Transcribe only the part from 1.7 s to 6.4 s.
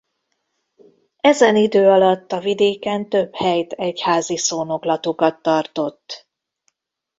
alatt a vidéken több helyt egyházi szónoklatokat tartott.